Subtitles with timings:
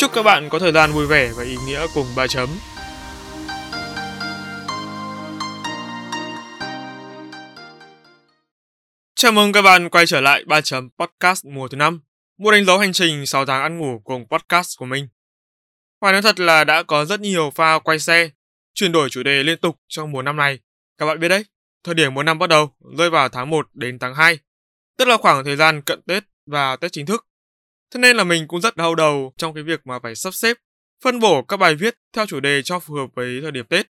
[0.00, 2.48] Chúc các bạn có thời gian vui vẻ và ý nghĩa cùng ba chấm.
[9.14, 12.00] Chào mừng các bạn quay trở lại 3 chấm podcast mùa thứ 5.
[12.38, 15.08] Một đánh dấu hành trình 6 tháng ăn ngủ cùng podcast của mình.
[16.00, 18.30] Phải nói thật là đã có rất nhiều pha quay xe,
[18.74, 20.58] chuyển đổi chủ đề liên tục trong mùa năm này.
[20.98, 21.44] Các bạn biết đấy,
[21.84, 24.38] thời điểm mùa năm bắt đầu rơi vào tháng 1 đến tháng 2,
[24.98, 27.26] tức là khoảng thời gian cận Tết và Tết chính thức.
[27.94, 30.56] Thế nên là mình cũng rất đau đầu trong cái việc mà phải sắp xếp,
[31.04, 33.86] phân bổ các bài viết theo chủ đề cho phù hợp với thời điểm Tết.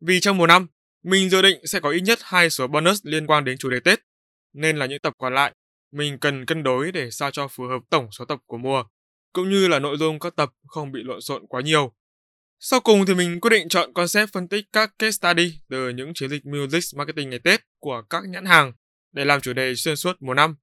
[0.00, 0.66] Vì trong mùa năm,
[1.04, 3.80] mình dự định sẽ có ít nhất hai số bonus liên quan đến chủ đề
[3.80, 4.00] Tết,
[4.52, 5.54] nên là những tập còn lại,
[5.92, 8.84] mình cần cân đối để sao cho phù hợp tổng số tập của mùa,
[9.32, 11.94] cũng như là nội dung các tập không bị lộn xộn quá nhiều.
[12.58, 16.14] Sau cùng thì mình quyết định chọn concept phân tích các case study từ những
[16.14, 18.72] chiến dịch music marketing ngày Tết của các nhãn hàng
[19.12, 20.56] để làm chủ đề xuyên suốt mùa năm.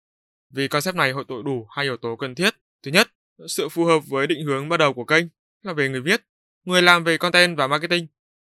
[0.49, 2.55] Vì concept này hội tụ đủ hai yếu tố cần thiết.
[2.83, 3.11] Thứ nhất,
[3.47, 5.25] sự phù hợp với định hướng ban đầu của kênh
[5.63, 6.21] là về người viết,
[6.65, 8.07] người làm về content và marketing.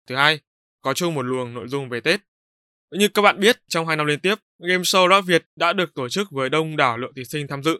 [0.07, 0.39] Thứ hai,
[0.81, 2.19] có chung một luồng nội dung về Tết.
[2.91, 5.93] Như các bạn biết, trong hai năm liên tiếp, game show Rap Việt đã được
[5.93, 7.79] tổ chức với đông đảo lượng thí sinh tham dự.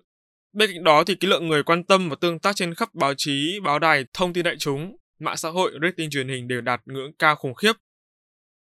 [0.54, 3.14] Bên cạnh đó thì cái lượng người quan tâm và tương tác trên khắp báo
[3.18, 6.82] chí, báo đài, thông tin đại chúng, mạng xã hội, rating truyền hình đều đạt
[6.86, 7.73] ngưỡng cao khủng khiếp.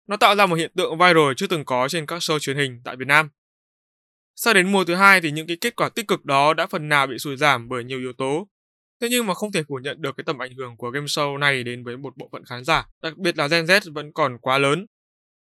[0.07, 2.81] Nó tạo ra một hiện tượng viral chưa từng có trên các show truyền hình
[2.85, 3.29] tại Việt Nam.
[4.37, 6.89] Sau đến mùa thứ hai thì những cái kết quả tích cực đó đã phần
[6.89, 8.49] nào bị sụt giảm bởi nhiều yếu tố.
[9.01, 11.39] Thế nhưng mà không thể phủ nhận được cái tầm ảnh hưởng của game show
[11.39, 14.39] này đến với một bộ phận khán giả, đặc biệt là Gen Z vẫn còn
[14.39, 14.87] quá lớn.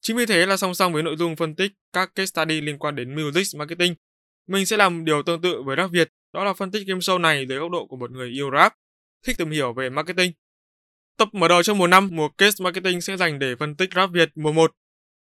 [0.01, 2.79] Chính vì thế là song song với nội dung phân tích các case study liên
[2.79, 3.95] quan đến music marketing,
[4.49, 7.21] mình sẽ làm điều tương tự với Rap Việt, đó là phân tích game show
[7.21, 8.75] này dưới góc độ của một người yêu rap,
[9.27, 10.33] thích tìm hiểu về marketing.
[11.17, 14.11] Tập mở đầu trong mùa 5, mùa case marketing sẽ dành để phân tích Rap
[14.11, 14.73] Việt mùa 1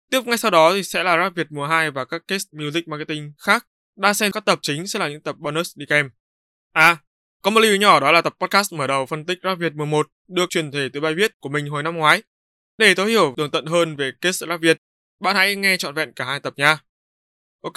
[0.09, 2.87] Tiếp ngay sau đó thì sẽ là Rap Việt mùa 2 và các case music
[2.87, 3.67] marketing khác.
[3.95, 6.09] Đa xem các tập chính sẽ là những tập bonus đi kèm.
[6.71, 6.97] À,
[7.41, 9.73] có một lưu ý nhỏ đó là tập podcast mở đầu phân tích Rap Việt
[9.75, 12.23] mùa 1 được truyền thể từ bài viết của mình hồi năm ngoái.
[12.77, 14.77] Để tôi hiểu tường tận hơn về case Rap Việt,
[15.19, 16.77] bạn hãy nghe trọn vẹn cả hai tập nha.
[17.61, 17.73] Ok,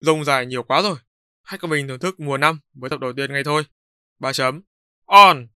[0.00, 0.96] rông dài nhiều quá rồi.
[1.42, 3.64] Hãy cùng mình thưởng thức mùa 5 với tập đầu tiên ngay thôi.
[4.18, 4.62] 3 chấm.
[5.06, 5.46] On!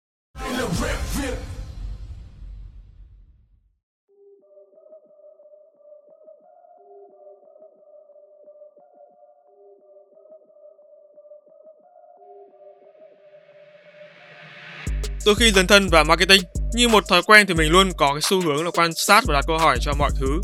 [15.28, 18.20] Từ khi dấn thân vào marketing, như một thói quen thì mình luôn có cái
[18.22, 20.40] xu hướng là quan sát và đặt câu hỏi cho mọi thứ.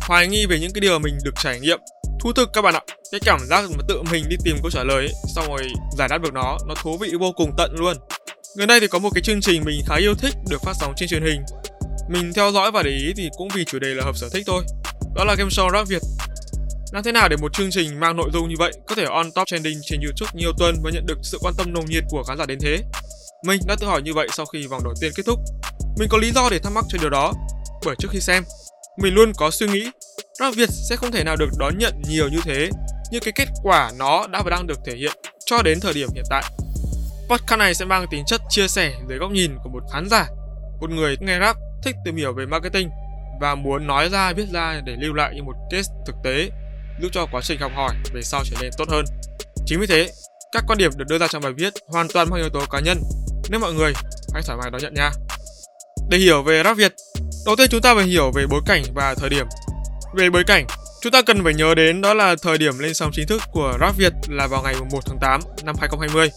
[0.00, 1.78] Hoài nghi về những cái điều mình được trải nghiệm.
[2.20, 2.80] Thú thực các bạn ạ,
[3.12, 6.08] cái cảm giác mà tự mình đi tìm câu trả lời ấy, xong rồi giải
[6.08, 7.96] đáp được nó, nó thú vị vô cùng tận luôn.
[8.56, 10.92] Gần đây thì có một cái chương trình mình khá yêu thích được phát sóng
[10.96, 11.40] trên truyền hình.
[12.08, 14.44] Mình theo dõi và để ý thì cũng vì chủ đề là hợp sở thích
[14.46, 14.62] thôi.
[15.14, 16.02] Đó là game show rap Việt.
[16.92, 19.32] Làm thế nào để một chương trình mang nội dung như vậy có thể on
[19.32, 22.22] top trending trên YouTube nhiều tuần và nhận được sự quan tâm nồng nhiệt của
[22.22, 22.78] khán giả đến thế?
[23.44, 25.40] Mình đã tự hỏi như vậy sau khi vòng đầu tiên kết thúc.
[25.98, 27.32] Mình có lý do để thắc mắc cho điều đó,
[27.84, 28.44] bởi trước khi xem,
[28.98, 29.90] mình luôn có suy nghĩ
[30.40, 32.70] rằng Việt sẽ không thể nào được đón nhận nhiều như thế,
[33.10, 35.12] như cái kết quả nó đã và đang được thể hiện
[35.46, 36.42] cho đến thời điểm hiện tại.
[37.28, 40.26] Podcast này sẽ mang tính chất chia sẻ dưới góc nhìn của một khán giả,
[40.80, 42.90] một người nghe rap, thích tìm hiểu về marketing
[43.40, 46.50] và muốn nói ra viết ra để lưu lại như một case thực tế,
[47.02, 49.04] giúp cho quá trình học hỏi về sau trở nên tốt hơn.
[49.66, 50.10] Chính vì thế,
[50.52, 52.80] các quan điểm được đưa ra trong bài viết hoàn toàn mang yếu tố cá
[52.80, 52.98] nhân
[53.50, 53.92] nên mọi người
[54.32, 55.10] hãy thoải mái đón nhận nha.
[56.08, 56.94] Để hiểu về rap Việt,
[57.46, 59.46] đầu tiên chúng ta phải hiểu về bối cảnh và thời điểm.
[60.14, 60.66] Về bối cảnh,
[61.00, 63.76] chúng ta cần phải nhớ đến đó là thời điểm lên sóng chính thức của
[63.80, 66.30] rap Việt là vào ngày 1 tháng 8 năm 2020,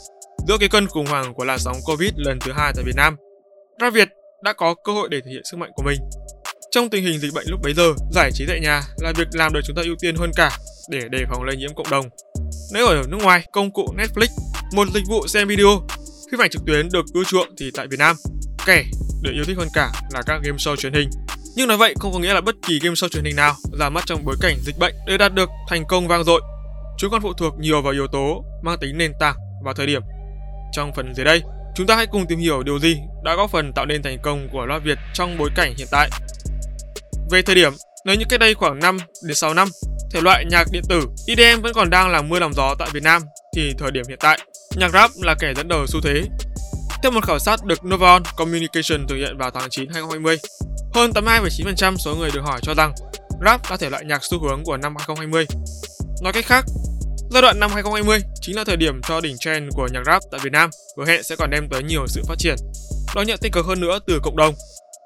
[0.47, 3.15] giữa cái cơn khủng hoảng của làn sóng Covid lần thứ hai tại Việt Nam.
[3.81, 4.09] Rap Việt
[4.43, 5.99] đã có cơ hội để thể hiện sức mạnh của mình.
[6.71, 9.53] Trong tình hình dịch bệnh lúc bấy giờ, giải trí tại nhà là việc làm
[9.53, 10.57] được chúng ta ưu tiên hơn cả
[10.89, 12.05] để đề phòng lây nhiễm cộng đồng.
[12.73, 14.27] Nếu ở nước ngoài, công cụ Netflix,
[14.73, 15.81] một dịch vụ xem video
[16.31, 18.15] Phim ảnh trực tuyến được ưa chuộng thì tại Việt Nam,
[18.65, 18.83] kẻ
[19.21, 21.09] được yêu thích hơn cả là các game show truyền hình.
[21.55, 23.89] Nhưng nói vậy không có nghĩa là bất kỳ game show truyền hình nào ra
[23.89, 26.41] mắt trong bối cảnh dịch bệnh để đạt được thành công vang dội.
[26.97, 30.01] Chúng còn phụ thuộc nhiều vào yếu tố mang tính nền tảng và thời điểm.
[30.71, 31.41] Trong phần dưới đây,
[31.75, 34.47] chúng ta hãy cùng tìm hiểu điều gì đã góp phần tạo nên thành công
[34.51, 36.09] của loa Việt trong bối cảnh hiện tại.
[37.31, 37.73] Về thời điểm,
[38.09, 39.67] nếu như cách đây khoảng 5 đến 6 năm,
[40.11, 43.03] thể loại nhạc điện tử EDM vẫn còn đang là mưa làm gió tại Việt
[43.03, 43.21] Nam
[43.55, 44.39] thì thời điểm hiện tại,
[44.77, 46.23] nhạc rap là kẻ dẫn đầu xu thế.
[47.03, 50.37] Theo một khảo sát được Novon Communication thực hiện vào tháng 9 2020,
[50.93, 52.93] hơn 82,9% số người được hỏi cho rằng
[53.45, 55.45] rap là thể loại nhạc xu hướng của năm 2020.
[56.21, 56.65] Nói cách khác,
[57.31, 60.39] giai đoạn năm 2020 chính là thời điểm cho đỉnh trend của nhạc rap tại
[60.43, 62.55] Việt Nam, hứa hẹn sẽ còn đem tới nhiều sự phát triển.
[63.15, 64.55] Đón nhận tích cực hơn nữa từ cộng đồng.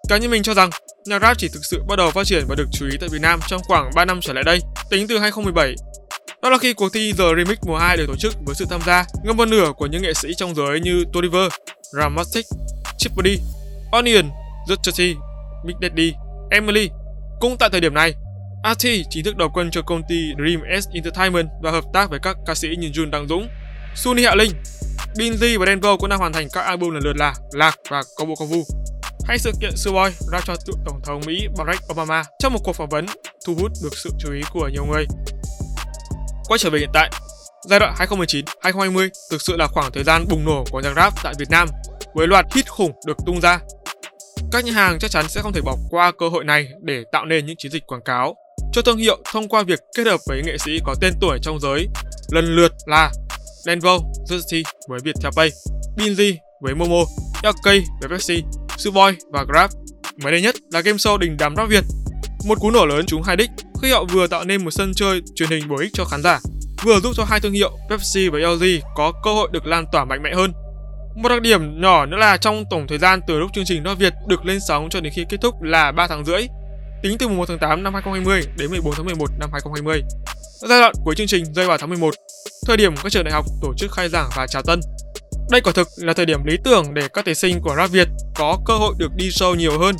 [0.09, 0.69] Cá nhân mình cho rằng
[1.05, 3.21] nhạc rap chỉ thực sự bắt đầu phát triển và được chú ý tại Việt
[3.21, 4.59] Nam trong khoảng 3 năm trở lại đây,
[4.89, 5.75] tính từ 2017
[6.43, 8.81] đó là khi cuộc thi The Remix mùa 2 được tổ chức với sự tham
[8.85, 11.51] gia gần một nửa của những nghệ sĩ trong giới như Toliver,
[11.91, 12.45] Ramastic,
[12.97, 13.37] Chipody,
[13.91, 14.29] Onion,
[14.67, 15.15] Justin,
[15.65, 16.13] Big Daddy,
[16.51, 16.89] Emily.
[17.39, 18.13] Cũng tại thời điểm này,
[18.73, 22.19] RT chính thức đầu quân cho công ty Dream S Entertainment và hợp tác với
[22.23, 23.47] các ca sĩ như Jun Đăng Dũng,
[23.95, 24.51] Sunny Hạ Linh,
[25.15, 28.35] Binzy và Denver cũng đang hoàn thành các album lần lượt là Lạc và Combo
[28.35, 28.63] Kovu.
[29.27, 32.73] Hay sự kiện Suboy ra cho cựu Tổng thống Mỹ Barack Obama trong một cuộc
[32.73, 33.05] phỏng vấn
[33.45, 35.05] thu hút được sự chú ý của nhiều người.
[36.47, 37.09] Quay trở về hiện tại,
[37.69, 41.33] giai đoạn 2019-2020 thực sự là khoảng thời gian bùng nổ của nhạc rap tại
[41.39, 41.67] Việt Nam
[42.13, 43.59] với loạt hit khủng được tung ra.
[44.51, 47.25] Các nhà hàng chắc chắn sẽ không thể bỏ qua cơ hội này để tạo
[47.25, 48.35] nên những chiến dịch quảng cáo
[48.73, 51.59] cho thương hiệu thông qua việc kết hợp với nghệ sĩ có tên tuổi trong
[51.59, 51.87] giới
[52.29, 53.11] lần lượt là
[53.65, 53.97] Denvo,
[54.29, 55.49] Justy với Viettelpay,
[55.97, 57.03] Binz với Momo,
[57.43, 58.43] LK với Pepsi,
[58.83, 59.69] Superboy và Grab.
[60.23, 61.83] Mới đây nhất là game show đình đám rap Việt.
[62.45, 63.49] Một cú nổ lớn trúng hai đích
[63.81, 66.39] khi họ vừa tạo nên một sân chơi truyền hình bổ ích cho khán giả,
[66.83, 68.63] vừa giúp cho hai thương hiệu Pepsi và LG
[68.95, 70.53] có cơ hội được lan tỏa mạnh mẽ hơn.
[71.15, 73.97] Một đặc điểm nhỏ nữa là trong tổng thời gian từ lúc chương trình Rap
[73.97, 76.47] Việt được lên sóng cho đến khi kết thúc là 3 tháng rưỡi,
[77.03, 80.01] tính từ 1 tháng 8 năm 2020 đến 14 tháng 11 năm 2020.
[80.69, 82.13] Giai đoạn cuối chương trình rơi vào tháng 11,
[82.67, 84.79] thời điểm các trường đại học tổ chức khai giảng và chào tân.
[85.49, 88.07] Đây quả thực là thời điểm lý tưởng để các thí sinh của Rap Việt
[88.35, 89.95] có cơ hội được đi show nhiều hơn.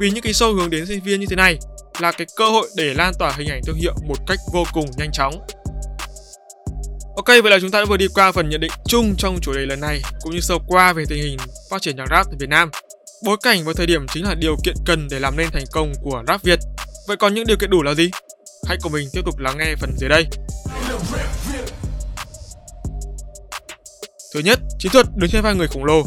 [0.00, 1.58] Vì những cái show hướng đến sinh viên như thế này
[2.00, 4.86] là cái cơ hội để lan tỏa hình ảnh thương hiệu một cách vô cùng
[4.96, 5.46] nhanh chóng.
[7.16, 9.52] Ok, vậy là chúng ta đã vừa đi qua phần nhận định chung trong chủ
[9.52, 11.36] đề lần này, cũng như sơ qua về tình hình
[11.70, 12.70] phát triển nhạc rap tại Việt Nam.
[13.24, 15.92] Bối cảnh và thời điểm chính là điều kiện cần để làm nên thành công
[16.02, 16.58] của rap Việt.
[17.08, 18.10] Vậy còn những điều kiện đủ là gì?
[18.66, 20.26] Hãy cùng mình tiếp tục lắng nghe phần dưới đây.
[24.38, 26.02] Thứ nhất, chiến thuật đứng trên vai người khổng lồ.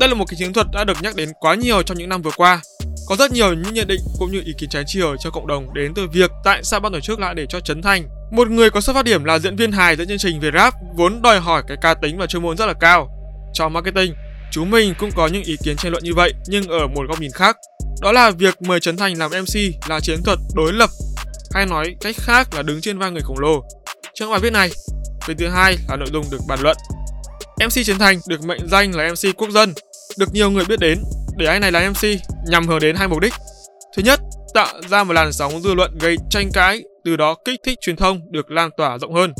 [0.00, 2.22] Đây là một cái chiến thuật đã được nhắc đến quá nhiều trong những năm
[2.22, 2.60] vừa qua
[3.06, 5.74] có rất nhiều những nhận định cũng như ý kiến trái chiều cho cộng đồng
[5.74, 8.70] đến từ việc tại sao ban tổ chức lại để cho Trấn Thành, một người
[8.70, 11.40] có xuất phát điểm là diễn viên hài dẫn chương trình về rap, vốn đòi
[11.40, 13.08] hỏi cái cá tính và chuyên môn rất là cao.
[13.52, 14.14] Cho marketing,
[14.50, 17.20] chúng mình cũng có những ý kiến tranh luận như vậy nhưng ở một góc
[17.20, 17.56] nhìn khác.
[18.02, 20.90] Đó là việc mời Trấn Thành làm MC là chiến thuật đối lập,
[21.54, 23.64] hay nói cách khác là đứng trên vai người khổng lồ.
[24.14, 24.70] Trong bài viết này,
[25.26, 26.76] phần thứ hai là nội dung được bàn luận.
[27.64, 29.74] MC Chiến Thành được mệnh danh là MC quốc dân,
[30.18, 30.98] được nhiều người biết đến
[31.36, 32.04] để anh này là MC
[32.48, 33.32] nhằm hướng đến hai mục đích.
[33.96, 34.20] Thứ nhất,
[34.54, 37.96] tạo ra một làn sóng dư luận gây tranh cãi, từ đó kích thích truyền
[37.96, 39.32] thông được lan tỏa rộng hơn.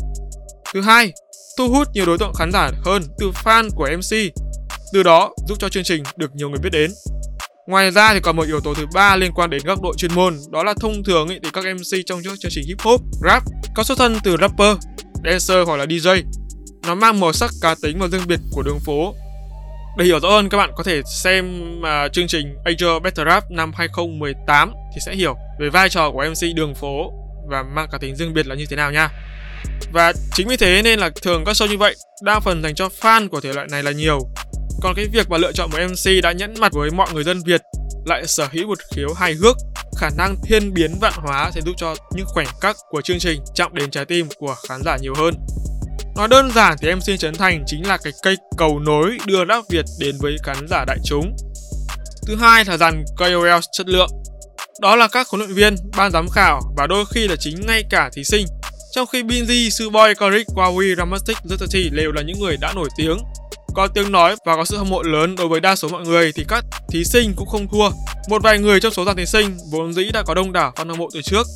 [0.73, 1.11] Thứ hai,
[1.57, 4.33] thu hút nhiều đối tượng khán giả hơn từ fan của MC,
[4.93, 6.91] từ đó giúp cho chương trình được nhiều người biết đến.
[7.67, 10.13] Ngoài ra thì còn một yếu tố thứ ba liên quan đến góc độ chuyên
[10.15, 13.01] môn, đó là thông thường ý, thì các MC trong các chương trình hip hop,
[13.23, 13.43] rap
[13.75, 14.77] có xuất thân từ rapper,
[15.25, 16.23] dancer hoặc là DJ.
[16.87, 19.13] Nó mang màu sắc cá tính và riêng biệt của đường phố
[19.97, 23.51] để hiểu rõ hơn các bạn có thể xem uh, chương trình Asia Better Rap
[23.51, 27.11] năm 2018 thì sẽ hiểu về vai trò của MC đường phố
[27.49, 29.09] và mang cá tính riêng biệt là như thế nào nha.
[29.93, 32.89] Và chính vì thế nên là thường các show như vậy đa phần dành cho
[33.01, 34.19] fan của thể loại này là nhiều.
[34.81, 37.41] Còn cái việc mà lựa chọn một MC đã nhẫn mặt với mọi người dân
[37.45, 37.61] Việt
[38.05, 39.55] lại sở hữu một khiếu hài hước,
[39.97, 43.41] khả năng thiên biến vạn hóa sẽ giúp cho những khoảnh khắc của chương trình
[43.55, 45.33] chạm đến trái tim của khán giả nhiều hơn.
[46.17, 49.63] Nói đơn giản thì MC Trấn Thành chính là cái cây cầu nối đưa rap
[49.69, 51.35] Việt đến với khán giả đại chúng.
[52.27, 54.09] Thứ hai là dàn KOL chất lượng.
[54.81, 57.83] Đó là các huấn luyện viên, ban giám khảo và đôi khi là chính ngay
[57.89, 58.45] cả thí sinh.
[58.91, 63.17] Trong khi Binzy, Suboy, Karik, Huawei, Ramastic, Zutati đều là những người đã nổi tiếng,
[63.73, 66.31] có tiếng nói và có sự hâm mộ lớn đối với đa số mọi người
[66.35, 67.89] thì các thí sinh cũng không thua.
[68.29, 70.87] Một vài người trong số dàn thí sinh vốn dĩ đã có đông đảo fan
[70.87, 71.47] hâm mộ từ trước,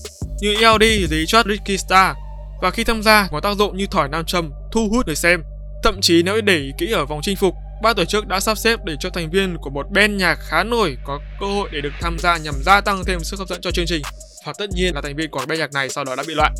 [0.41, 2.15] như LD, Richard, Ricky Star,
[2.61, 5.43] và khi tham gia có tác dụng như thỏi nam châm thu hút người xem.
[5.83, 7.53] Thậm chí nếu để ý kỹ ở vòng chinh phục,
[7.83, 10.63] ba tổ chức đã sắp xếp để cho thành viên của một band nhạc khá
[10.63, 13.61] nổi có cơ hội để được tham gia nhằm gia tăng thêm sức hấp dẫn
[13.61, 14.01] cho chương trình.
[14.45, 16.51] Và tất nhiên là thành viên của band nhạc này sau đó đã bị loại.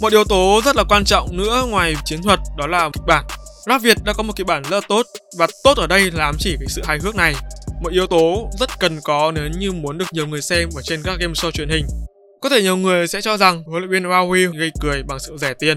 [0.00, 3.24] Một yếu tố rất là quan trọng nữa ngoài chiến thuật đó là kịch bản.
[3.66, 5.06] Rap Việt đã có một kịch bản rất tốt
[5.38, 7.34] và tốt ở đây là ám chỉ cái sự hài hước này
[7.80, 11.02] một yếu tố rất cần có nếu như muốn được nhiều người xem ở trên
[11.02, 11.86] các game show truyền hình.
[12.40, 15.36] Có thể nhiều người sẽ cho rằng huấn luyện viên Huawei gây cười bằng sự
[15.36, 15.76] rẻ tiền,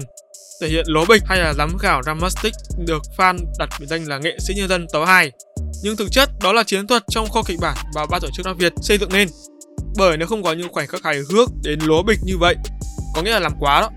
[0.60, 2.52] thể hiện lố bịch hay là giám khảo Ramastic
[2.86, 5.32] được fan đặt biệt danh là nghệ sĩ nhân dân tấu hài.
[5.82, 8.46] Nhưng thực chất đó là chiến thuật trong kho kịch bản và ba tổ chức
[8.46, 9.28] đặc Việt xây dựng nên.
[9.96, 12.56] Bởi nếu không có những khoảnh khắc hài hước đến lố bịch như vậy,
[13.14, 13.90] có nghĩa là làm quá đó,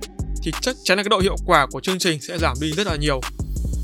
[0.44, 2.88] thì chắc chắn là cái độ hiệu quả của chương trình sẽ giảm đi rất
[2.88, 3.22] là nhiều.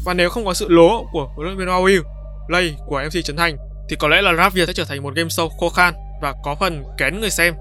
[0.06, 2.02] Và nếu không có sự lố của huấn luyện viên Huawei,
[2.50, 3.58] Lay của MC Trấn Thành
[3.92, 6.34] thì có lẽ là Rap Việt sẽ trở thành một game show khô khan và
[6.44, 7.54] có phần kén người xem.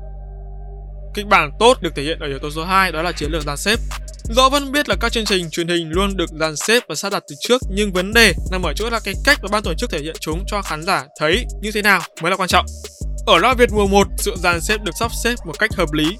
[1.14, 3.42] Kịch bản tốt được thể hiện ở yếu tố số 2 đó là chiến lược
[3.42, 3.76] dàn xếp.
[4.24, 7.12] Dẫu vẫn biết là các chương trình truyền hình luôn được dàn xếp và sắp
[7.12, 9.74] đặt từ trước nhưng vấn đề nằm ở chỗ là cái cách mà ban tổ
[9.74, 12.66] chức thể hiện chúng cho khán giả thấy như thế nào mới là quan trọng.
[13.26, 16.16] Ở Rap Việt mùa 1, sự dàn xếp được sắp xếp một cách hợp lý,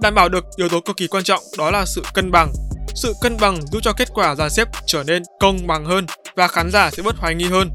[0.00, 2.52] đảm bảo được yếu tố cực kỳ quan trọng đó là sự cân bằng.
[2.94, 6.48] Sự cân bằng giúp cho kết quả dàn xếp trở nên công bằng hơn và
[6.48, 7.70] khán giả sẽ bớt hoài nghi hơn.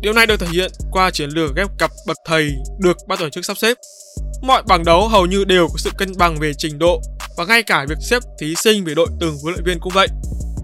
[0.00, 3.28] Điều này được thể hiện qua chiến lược ghép cặp bậc thầy được ban tổ
[3.30, 3.76] chức sắp xếp.
[4.42, 7.00] Mọi bảng đấu hầu như đều có sự cân bằng về trình độ
[7.36, 10.08] và ngay cả việc xếp thí sinh về đội từng huấn luyện viên cũng vậy.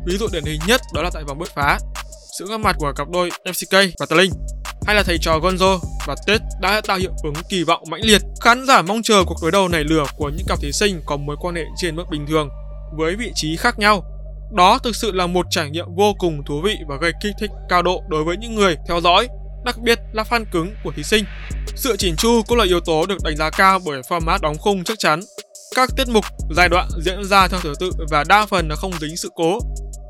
[0.06, 1.78] Ví dụ điển hình nhất đó là tại vòng bứt phá.
[2.38, 4.30] Sự góp mặt của cặp đôi FCK và Tà Linh,
[4.86, 8.22] hay là thầy trò Gonzo và Tết đã tạo hiệu ứng kỳ vọng mãnh liệt.
[8.40, 11.16] Khán giả mong chờ cuộc đối đầu này lửa của những cặp thí sinh có
[11.16, 12.48] mối quan hệ trên mức bình thường
[12.96, 14.04] với vị trí khác nhau
[14.54, 17.50] đó thực sự là một trải nghiệm vô cùng thú vị và gây kích thích
[17.68, 19.28] cao độ đối với những người theo dõi,
[19.64, 21.24] đặc biệt là fan cứng của thí sinh.
[21.76, 24.84] Sự chỉnh chu cũng là yếu tố được đánh giá cao bởi format đóng khung
[24.84, 25.20] chắc chắn.
[25.76, 26.24] Các tiết mục,
[26.56, 29.58] giai đoạn diễn ra theo thứ tự và đa phần là không dính sự cố.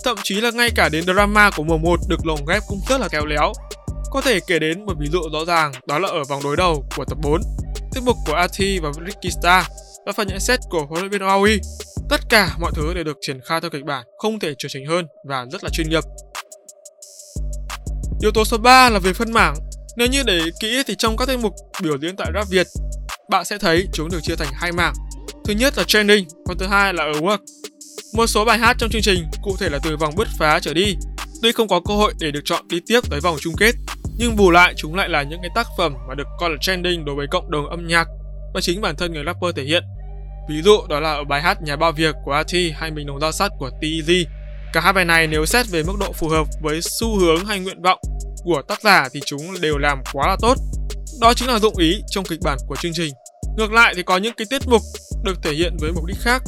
[0.05, 3.01] Thậm chí là ngay cả đến drama của mùa 1 được lồng ghép cũng rất
[3.01, 3.53] là khéo léo.
[4.11, 6.85] Có thể kể đến một ví dụ rõ ràng đó là ở vòng đối đầu
[6.97, 7.41] của tập 4.
[7.95, 9.65] Tiết mục của Ati và Ricky Star
[10.07, 11.61] và phần nhận xét của huấn luyện viên Aoi
[12.08, 14.87] Tất cả mọi thứ đều được triển khai theo kịch bản, không thể chuẩn chỉnh
[14.87, 16.04] hơn và rất là chuyên nghiệp.
[18.20, 19.54] Yếu tố số 3 là về phân mảng.
[19.96, 22.66] Nếu như để kỹ thì trong các tiết mục biểu diễn tại Rap Việt,
[23.30, 24.94] bạn sẽ thấy chúng được chia thành hai mảng.
[25.44, 27.38] Thứ nhất là trending, còn thứ hai là ở work.
[28.14, 30.75] Một số bài hát trong chương trình, cụ thể là từ vòng bứt phá trở
[30.75, 30.96] đi,
[31.42, 33.73] tuy không có cơ hội để được chọn đi tiếp tới vòng chung kết,
[34.18, 37.04] nhưng bù lại chúng lại là những cái tác phẩm mà được coi là trending
[37.04, 38.08] đối với cộng đồng âm nhạc
[38.54, 39.82] và chính bản thân người rapper thể hiện.
[40.49, 43.21] Ví dụ đó là ở bài hát Nhà bao việc của Ati hay Mình đồng
[43.21, 44.25] dao sắt của TZ.
[44.73, 47.61] Cả hai bài này nếu xét về mức độ phù hợp với xu hướng hay
[47.61, 47.99] nguyện vọng
[48.45, 50.55] của tác giả thì chúng đều làm quá là tốt.
[51.21, 53.15] Đó chính là dụng ý trong kịch bản của chương trình.
[53.57, 54.83] Ngược lại thì có những cái tiết mục
[55.25, 56.43] được thể hiện với mục đích khác,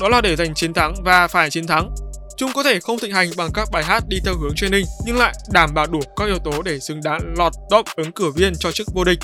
[0.00, 1.94] đó là để giành chiến thắng và phải chiến thắng.
[2.36, 5.16] Chúng có thể không thịnh hành bằng các bài hát đi theo hướng training nhưng
[5.16, 8.52] lại đảm bảo đủ các yếu tố để xứng đáng lọt top ứng cử viên
[8.58, 9.18] cho chức vô địch.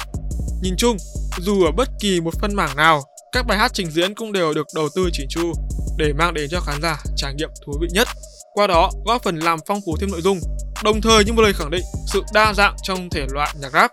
[0.62, 0.96] Nhìn chung,
[1.38, 4.54] dù ở bất kỳ một phân mảng nào các bài hát trình diễn cũng đều
[4.54, 5.52] được đầu tư chỉnh chu
[5.98, 8.08] để mang đến cho khán giả trải nghiệm thú vị nhất.
[8.52, 10.40] Qua đó, góp phần làm phong phú thêm nội dung,
[10.84, 13.90] đồng thời như một lời khẳng định sự đa dạng trong thể loại nhạc rap.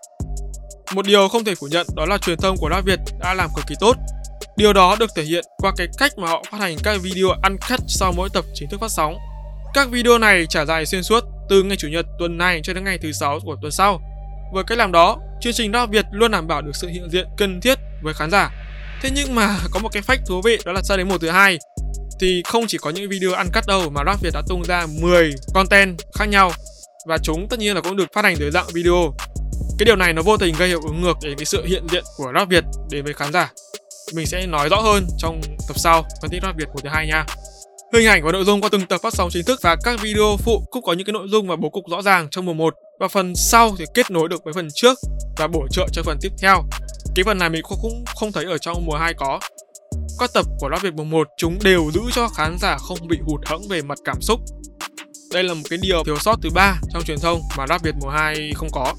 [0.94, 3.50] Một điều không thể phủ nhận đó là truyền thông của rap Việt đã làm
[3.56, 3.98] cực kỳ tốt.
[4.58, 7.58] Điều đó được thể hiện qua cái cách mà họ phát hành các video ăn
[7.70, 9.18] cắt sau mỗi tập chính thức phát sóng.
[9.74, 12.84] Các video này trải dài xuyên suốt từ ngày chủ nhật tuần này cho đến
[12.84, 14.02] ngày thứ sáu của tuần sau.
[14.54, 17.28] Với cách làm đó, chương trình rap Việt luôn đảm bảo được sự hiện diện
[17.38, 18.52] cần thiết với khán giả
[19.02, 21.30] Thế nhưng mà có một cái fact thú vị, đó là sau đến mùa thứ
[21.30, 21.58] hai
[22.20, 24.86] thì không chỉ có những video ăn cắt đâu mà Rap Việt đã tung ra
[25.02, 26.52] 10 content khác nhau
[27.08, 29.14] và chúng tất nhiên là cũng được phát hành dưới dạng video.
[29.80, 32.04] Cái điều này nó vô tình gây hiệu ứng ngược đến cái sự hiện diện
[32.18, 33.52] của Rap Việt đến với khán giả.
[34.14, 37.08] Mình sẽ nói rõ hơn trong tập sau, phân tích Rap Việt mùa thứ hai
[37.08, 37.26] nha.
[37.94, 40.38] Hình ảnh và nội dung qua từng tập phát sóng chính thức và các video
[40.38, 42.76] phụ cũng có những cái nội dung và bố cục rõ ràng trong mùa 1
[43.00, 45.00] và phần sau thì kết nối được với phần trước
[45.38, 46.64] và bổ trợ cho phần tiếp theo
[47.16, 49.40] cái phần này mình cũng không thấy ở trong mùa 2 có.
[50.20, 53.18] Các tập của Rap Việt mùa 1 chúng đều giữ cho khán giả không bị
[53.26, 54.40] hụt hẫng về mặt cảm xúc.
[55.34, 57.96] Đây là một cái điều thiếu sót thứ ba trong truyền thông mà Rap Việt
[58.02, 58.94] mùa 2 không có.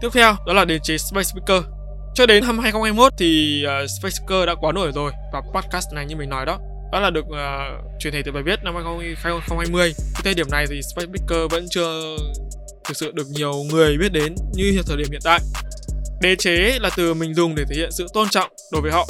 [0.00, 1.62] Tiếp theo đó là đền chế Space Speaker.
[2.14, 6.06] Cho đến năm 2021 thì uh, Space Speaker đã quá nổi rồi và podcast này
[6.06, 6.58] như mình nói đó
[6.92, 10.66] đó là được uh, truyền thể từ bài viết năm 2020 cái thời điểm này
[10.70, 12.16] thì Space Speaker vẫn chưa
[12.84, 15.40] thực sự được nhiều người biết đến như thời điểm hiện tại.
[16.20, 19.08] Đế chế là từ mình dùng để thể hiện sự tôn trọng đối với họ.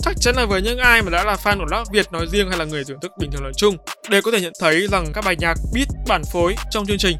[0.00, 2.48] Chắc chắn là với những ai mà đã là fan của rap Việt nói riêng
[2.48, 3.76] hay là người thưởng thức bình thường nói chung,
[4.10, 7.16] đều có thể nhận thấy rằng các bài nhạc beat bản phối trong chương trình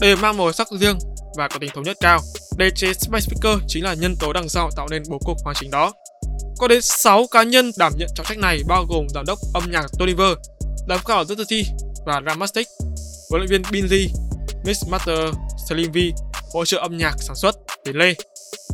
[0.00, 0.98] đều mang màu sắc riêng
[1.36, 2.20] và có tính thống nhất cao.
[2.56, 5.56] Đế chế Spice Speaker chính là nhân tố đằng sau tạo nên bố cục hoàn
[5.60, 5.92] chỉnh đó.
[6.58, 9.70] Có đến 6 cá nhân đảm nhận trọng trách này bao gồm giám đốc âm
[9.70, 10.32] nhạc Tony Ver,
[10.88, 11.62] giám khảo Zutati
[12.06, 12.66] và Ramastic,
[13.30, 14.08] huấn luyện viên Binzi,
[14.64, 15.18] Miss Matter,
[15.68, 15.98] Slim V,
[16.54, 18.14] hỗ trợ âm nhạc sản xuất, đến Lê.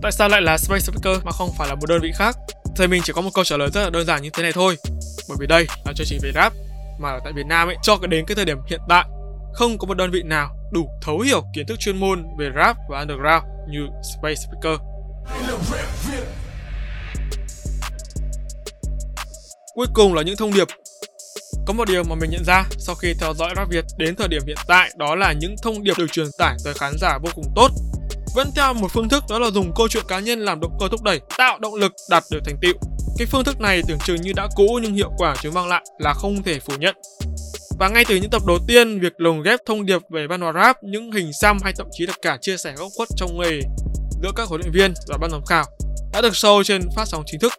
[0.03, 2.37] Tại sao lại là Space Speaker mà không phải là một đơn vị khác?
[2.77, 4.53] Thì mình chỉ có một câu trả lời rất là đơn giản như thế này
[4.53, 4.77] thôi.
[5.29, 6.53] Bởi vì đây là chương trình về rap
[6.99, 9.05] mà ở tại Việt Nam ấy cho đến cái thời điểm hiện tại
[9.55, 12.77] không có một đơn vị nào đủ thấu hiểu kiến thức chuyên môn về rap
[12.91, 14.81] và underground như Space Speaker.
[19.75, 20.69] Cuối cùng là những thông điệp
[21.67, 24.29] có một điều mà mình nhận ra sau khi theo dõi rap Việt đến thời
[24.29, 27.31] điểm hiện tại đó là những thông điệp được truyền tải tới khán giả vô
[27.35, 27.71] cùng tốt.
[28.35, 30.89] Vẫn theo một phương thức đó là dùng câu chuyện cá nhân làm động cơ
[30.91, 32.75] thúc đẩy, tạo động lực đạt được thành tựu.
[33.19, 35.85] Cái phương thức này tưởng chừng như đã cũ nhưng hiệu quả chúng mang lại
[35.99, 36.97] là không thể phủ nhận.
[37.79, 40.53] Và ngay từ những tập đầu tiên, việc lồng ghép thông điệp về văn hóa
[40.53, 43.61] rap, những hình xăm hay thậm chí là cả chia sẻ góc khuất trong nghề
[44.23, 45.65] giữa các huấn luyện viên và ban giám khảo
[46.13, 47.53] đã được show trên phát sóng chính thức.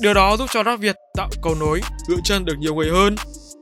[0.00, 3.16] Điều đó giúp cho rap Việt tạo cầu nối, gỡ chân được nhiều người hơn.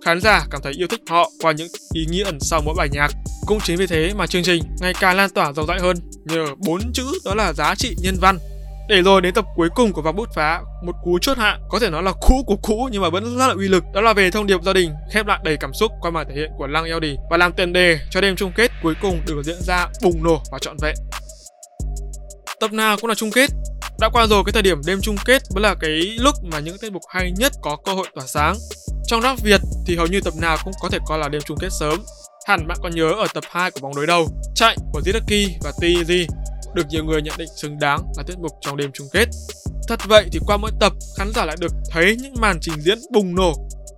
[0.04, 2.88] Khán giả cảm thấy yêu thích họ qua những ý nghĩa ẩn sau mỗi bài
[2.92, 3.09] nhạc.
[3.47, 6.47] Cũng chính vì thế mà chương trình ngày càng lan tỏa rộng rãi hơn nhờ
[6.66, 8.38] bốn chữ đó là giá trị nhân văn
[8.88, 11.78] để rồi đến tập cuối cùng của vòng bút phá, một cú chốt hạ có
[11.78, 13.85] thể nói là cũ của cũ nhưng mà vẫn rất là uy lực.
[13.95, 16.35] Đó là về thông điệp gia đình, khép lại đầy cảm xúc qua màn thể
[16.35, 19.42] hiện của Lăng Eo và làm tiền đề cho đêm chung kết cuối cùng được
[19.45, 20.95] diễn ra bùng nổ và trọn vẹn.
[22.61, 23.50] Tập nào cũng là chung kết,
[24.00, 26.78] đã qua rồi cái thời điểm đêm chung kết mới là cái lúc mà những
[26.78, 28.57] tiết mục hay nhất có cơ hội tỏa sáng.
[29.07, 31.59] Trong rap Việt thì hầu như tập nào cũng có thể coi là đêm chung
[31.61, 32.05] kết sớm.
[32.47, 35.73] Hẳn bạn còn nhớ ở tập 2 của vòng đối đầu, chạy của Zidaki và
[35.81, 36.26] TZ
[36.75, 39.28] được nhiều người nhận định xứng đáng là tiết mục trong đêm chung kết.
[39.88, 42.99] Thật vậy thì qua mỗi tập, khán giả lại được thấy những màn trình diễn
[43.12, 43.52] bùng nổ,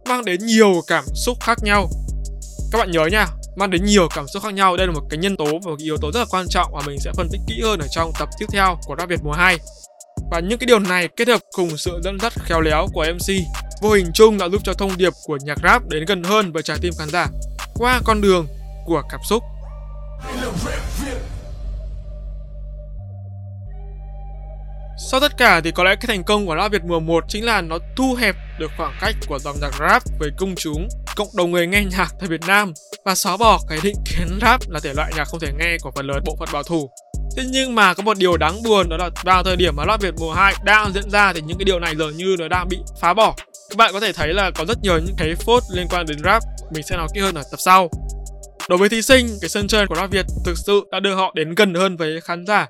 [0.09, 1.91] mang đến nhiều cảm xúc khác nhau.
[2.73, 3.27] Các bạn nhớ nha,
[3.57, 4.77] mang đến nhiều cảm xúc khác nhau.
[4.77, 6.73] Đây là một cái nhân tố và một cái yếu tố rất là quan trọng
[6.73, 9.21] và mình sẽ phân tích kỹ hơn ở trong tập tiếp theo của Rap Việt
[9.25, 9.59] mùa 2.
[10.31, 13.35] Và những cái điều này kết hợp cùng sự dẫn dắt khéo léo của MC,
[13.83, 16.63] vô hình chung đã giúp cho thông điệp của nhạc rap đến gần hơn với
[16.63, 17.27] trái tim khán giả
[17.75, 18.47] qua con đường
[18.87, 19.43] của cảm xúc.
[25.11, 27.45] Sau tất cả thì có lẽ cái thành công của rap Việt mùa 1 chính
[27.45, 31.29] là nó thu hẹp được khoảng cách của dòng nhạc rap với công chúng, cộng
[31.37, 32.73] đồng người nghe nhạc tại Việt Nam
[33.05, 35.91] và xóa bỏ cái định kiến rap là thể loại nhạc không thể nghe của
[35.97, 36.91] phần lớn bộ phận bảo thủ.
[37.37, 40.01] Thế nhưng mà có một điều đáng buồn đó là vào thời điểm mà rap
[40.01, 42.69] Việt mùa 2 đang diễn ra thì những cái điều này dường như nó đang
[42.69, 43.35] bị phá bỏ.
[43.71, 46.19] Các bạn có thể thấy là có rất nhiều những cái phốt liên quan đến
[46.25, 46.43] rap,
[46.75, 47.91] mình sẽ nói kỹ hơn ở tập sau.
[48.69, 51.33] Đối với thí sinh, cái sân chơi của rap Việt thực sự đã đưa họ
[51.35, 52.67] đến gần hơn với khán giả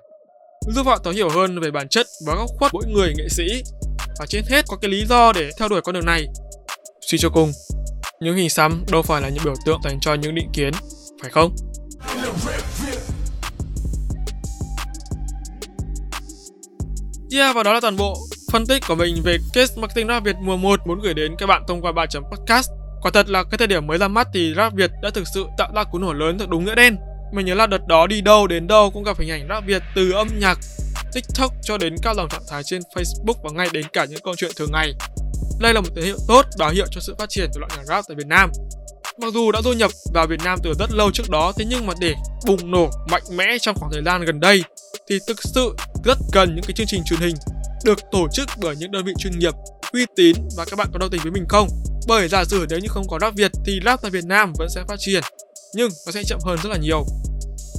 [0.68, 3.62] giúp họ thấu hiểu hơn về bản chất và góc khuất mỗi người nghệ sĩ
[4.18, 6.26] và trên hết có cái lý do để theo đuổi con đường này.
[7.00, 7.52] Suy cho cùng,
[8.20, 10.72] những hình xăm đâu phải là những biểu tượng dành cho những định kiến,
[11.22, 11.56] phải không?
[17.32, 18.18] Yeah, và đó là toàn bộ
[18.52, 21.46] phân tích của mình về case marketing rap Việt mùa 1 muốn gửi đến các
[21.46, 22.70] bạn thông qua 3 podcast.
[23.02, 25.44] Quả thật là cái thời điểm mới ra mắt thì rap Việt đã thực sự
[25.58, 26.96] tạo ra cú nổ lớn thật đúng nghĩa đen.
[27.32, 29.82] Mình nhớ là đợt đó đi đâu đến đâu cũng gặp hình ảnh rap Việt
[29.94, 30.58] từ âm nhạc,
[31.12, 34.34] TikTok cho đến các dòng trạng thái trên Facebook và ngay đến cả những câu
[34.36, 34.92] chuyện thường ngày.
[35.60, 37.84] Đây là một tín hiệu tốt báo hiệu cho sự phát triển của loại nhạc
[37.84, 38.50] rap tại Việt Nam.
[39.18, 41.86] Mặc dù đã du nhập vào Việt Nam từ rất lâu trước đó, thế nhưng
[41.86, 42.14] mà để
[42.46, 44.64] bùng nổ mạnh mẽ trong khoảng thời gian gần đây
[45.08, 47.34] thì thực sự rất cần những cái chương trình truyền hình
[47.84, 49.54] được tổ chức bởi những đơn vị chuyên nghiệp,
[49.92, 51.68] uy tín và các bạn có đồng tình với mình không?
[52.08, 54.68] Bởi giả sử nếu như không có rap Việt thì rap tại Việt Nam vẫn
[54.70, 55.22] sẽ phát triển
[55.74, 57.04] nhưng nó sẽ chậm hơn rất là nhiều.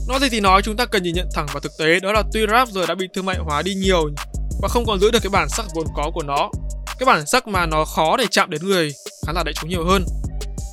[0.08, 2.24] Nói gì thì nói, chúng ta cần nhìn nhận thẳng vào thực tế đó là
[2.34, 4.10] tuy rap giờ đã bị thương mại hóa đi nhiều
[4.62, 6.52] và không còn giữ được cái bản sắc vốn có của nó.
[7.00, 8.94] Cái bản sắc mà nó khó để chạm đến người
[9.26, 10.06] khán giả đại chúng nhiều hơn.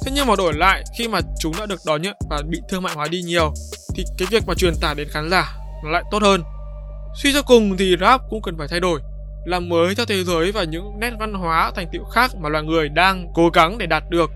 [0.04, 2.82] Thế nhưng mà đổi lại khi mà chúng đã được đón nhận và bị thương
[2.82, 3.52] mại hóa đi nhiều
[3.94, 6.42] thì cái việc mà truyền tải đến khán giả nó lại tốt hơn.
[7.14, 9.00] Suy cho cùng thì rap cũng cần phải thay đổi,
[9.44, 12.64] làm mới theo thế giới và những nét văn hóa thành tựu khác mà loài
[12.64, 14.30] người đang cố gắng để đạt được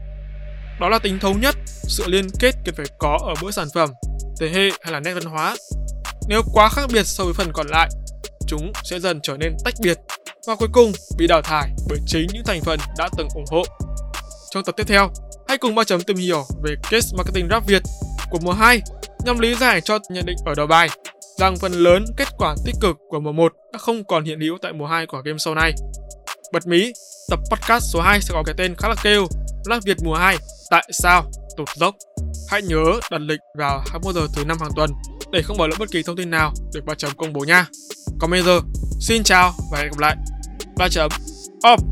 [0.82, 3.90] đó là tính thống nhất, sự liên kết cần phải có ở mỗi sản phẩm,
[4.40, 5.56] thế hệ hay là nét văn hóa.
[6.28, 7.88] Nếu quá khác biệt so với phần còn lại,
[8.46, 9.98] chúng sẽ dần trở nên tách biệt
[10.46, 13.62] và cuối cùng bị đào thải bởi chính những thành phần đã từng ủng hộ.
[14.50, 15.10] Trong tập tiếp theo,
[15.48, 17.82] hãy cùng ba chấm tìm hiểu về case marketing rap Việt
[18.30, 18.80] của mùa 2
[19.24, 20.88] nhằm lý giải cho nhận định ở đầu bài
[21.42, 24.58] rằng phần lớn kết quả tích cực của mùa 1 đã không còn hiện hữu
[24.62, 25.72] tại mùa 2 của game show này.
[26.52, 26.92] Bật mí,
[27.30, 29.26] tập podcast số 2 sẽ có cái tên khá là kêu
[29.64, 30.36] là Việt mùa 2
[30.70, 31.94] Tại sao tụt dốc?
[32.50, 34.90] Hãy nhớ đặt lịch vào 21 giờ thứ năm hàng tuần
[35.32, 37.66] để không bỏ lỡ bất kỳ thông tin nào được ba chấm công bố nha.
[38.18, 38.60] Còn bây giờ,
[39.00, 40.16] xin chào và hẹn gặp lại.
[40.76, 41.10] Ba chấm
[41.62, 41.91] off.